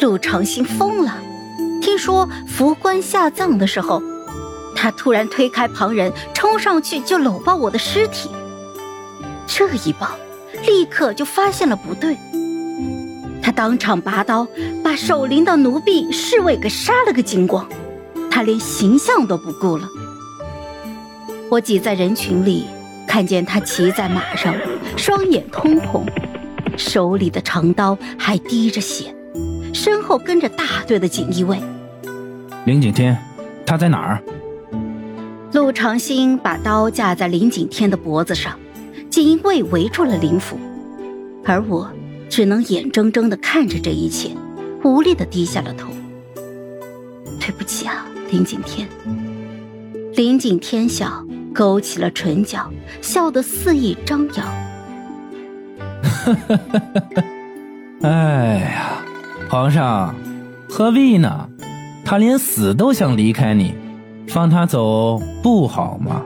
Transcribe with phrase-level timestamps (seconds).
[0.00, 1.18] 陆长兴疯了。
[1.80, 4.02] 听说福官下葬的时候，
[4.74, 8.30] 他突然推开旁人，冲上去就搂抱我的尸体。
[9.46, 10.08] 这一抱，
[10.66, 12.16] 立刻就发现了不对。
[13.42, 14.46] 他当场拔刀，
[14.82, 17.68] 把守灵的奴婢侍卫给杀了个精光。
[18.30, 19.86] 他连形象都不顾了。
[21.50, 22.66] 我挤在人群里，
[23.06, 24.54] 看见他骑在马上，
[24.96, 26.04] 双眼通红，
[26.76, 29.14] 手里的长刀还滴着血，
[29.84, 31.58] 身后跟着大队的锦衣卫。
[32.64, 33.14] 林景天，
[33.66, 34.22] 他在哪儿？
[35.52, 38.58] 陆长兴把刀架在林景天的脖子上，
[39.10, 40.58] 锦衣卫围住了林府，
[41.44, 41.86] 而我
[42.30, 44.30] 只能眼睁睁的看着这一切，
[44.82, 45.90] 无力的低下了头。
[47.38, 48.88] 对不起啊，林景天。
[50.14, 54.46] 林景天笑，勾起了唇角，笑得肆意张扬。
[56.02, 57.22] 哈哈哈哈哈！
[58.00, 59.03] 哎呀，
[59.54, 60.12] 皇上，
[60.68, 61.48] 何必呢？
[62.04, 63.72] 他连死都想离开你，
[64.26, 66.22] 放他走不好吗？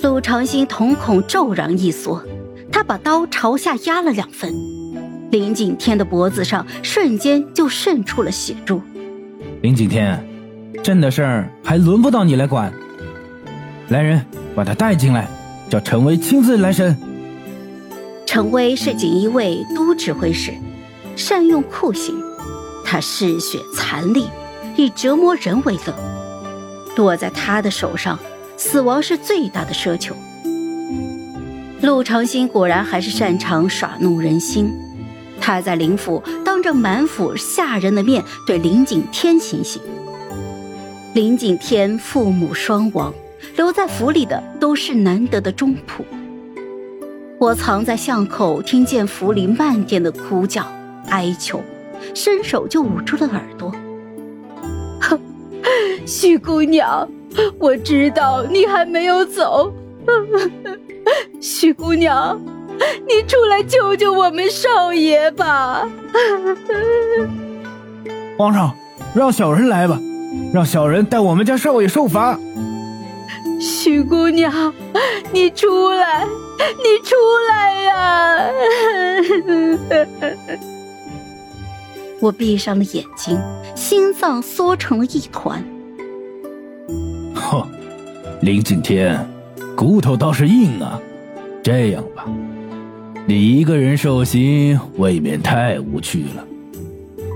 [0.00, 2.24] 陆长兴瞳孔骤然一缩，
[2.72, 4.50] 他把刀朝下压了两分，
[5.30, 8.80] 林景天的脖子上瞬间就渗出了血珠。
[9.60, 10.26] 林景天，
[10.82, 12.72] 朕的事儿还轮不到你来管。
[13.88, 15.28] 来人，把他带进来，
[15.68, 16.96] 叫陈威亲自来审。
[18.24, 20.54] 陈威是锦衣卫都指挥使，
[21.18, 22.14] 善用酷刑。
[22.84, 24.28] 他嗜血残戾，
[24.76, 25.94] 以折磨人为乐。
[26.96, 28.18] 落在他的手上，
[28.56, 30.14] 死亡是最大的奢求。
[31.82, 34.72] 陆长兴果然还是擅长耍弄人心。
[35.40, 39.80] 他在林府当着满府下人的面对林景天行刑。
[41.14, 43.12] 林景天父母双亡，
[43.56, 46.02] 留在府里的都是难得的忠仆。
[47.38, 50.66] 我藏在巷口，听见府里漫天的哭叫、
[51.10, 51.62] 哀求。
[52.14, 53.72] 伸手就捂住了耳朵。
[55.00, 55.18] 哼，
[56.06, 57.08] 许姑娘，
[57.58, 59.72] 我知道你还没有走。
[61.40, 62.40] 许姑娘，
[63.06, 65.88] 你出来救救我们少爷吧！
[68.38, 68.72] 皇上，
[69.14, 69.98] 让小人来吧，
[70.54, 72.38] 让小人带我们家少爷受罚。
[73.60, 74.72] 许姑娘，
[75.32, 77.16] 你出来，你出
[77.48, 78.50] 来呀！
[82.20, 83.38] 我闭上了眼睛，
[83.76, 85.64] 心脏缩成了一团。
[87.34, 87.64] 哼，
[88.40, 89.24] 林景天，
[89.76, 91.00] 骨头倒是硬啊。
[91.62, 92.24] 这样吧，
[93.26, 96.44] 你一个人受刑未免太无趣了，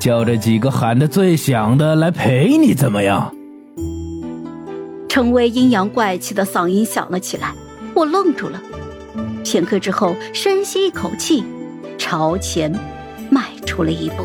[0.00, 3.34] 叫这几个喊的最响的来陪你，怎么样？
[5.08, 7.54] 程威阴阳怪气的嗓音响了起来，
[7.94, 8.60] 我愣住了。
[9.44, 11.44] 片刻之后，深吸一口气，
[11.96, 12.72] 朝前
[13.30, 14.24] 迈出了一步。